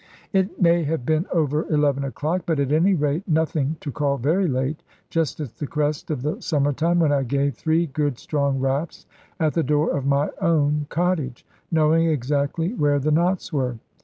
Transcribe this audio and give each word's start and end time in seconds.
It 0.33 0.59
may 0.59 0.83
have 0.85 1.05
been 1.05 1.27
over 1.31 1.71
eleven 1.71 2.03
o'clock, 2.03 2.41
but 2.47 2.59
at 2.59 2.71
any 2.71 2.95
rate 2.95 3.27
nothing 3.27 3.75
to 3.81 3.91
call 3.91 4.17
very 4.17 4.47
late, 4.47 4.81
just 5.11 5.39
at 5.39 5.55
the 5.57 5.67
crest 5.67 6.09
of 6.09 6.23
the 6.23 6.41
summer 6.41 6.73
time, 6.73 6.97
when 6.97 7.11
I 7.11 7.21
gave 7.21 7.53
three 7.53 7.85
good 7.85 8.17
strong 8.17 8.59
raps 8.59 9.05
at 9.39 9.53
the 9.53 9.61
door 9.61 9.91
of 9.95 10.07
my 10.07 10.31
own 10.41 10.87
cottage, 10.89 11.45
knowing 11.69 12.07
exactly 12.09 12.73
where 12.73 12.97
the 12.97 13.11
knots 13.11 13.53
were. 13.53 13.77